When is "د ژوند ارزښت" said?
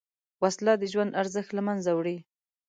0.77-1.51